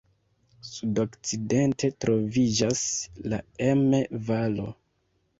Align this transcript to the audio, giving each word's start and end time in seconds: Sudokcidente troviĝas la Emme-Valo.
Sudokcidente 0.67 1.89
troviĝas 2.05 2.81
la 3.33 3.39
Emme-Valo. 3.65 4.65